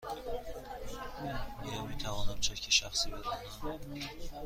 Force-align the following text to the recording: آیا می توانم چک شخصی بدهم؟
آیا 1.63 1.81
می 1.85 1.97
توانم 1.97 2.39
چک 2.39 2.71
شخصی 2.71 3.09
بدهم؟ 3.11 3.79